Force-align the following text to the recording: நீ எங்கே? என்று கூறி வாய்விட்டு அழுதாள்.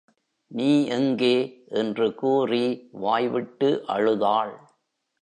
நீ 0.47 0.85
எங்கே? 0.85 1.35
என்று 1.69 2.15
கூறி 2.15 2.87
வாய்விட்டு 2.91 3.83
அழுதாள். 3.87 4.69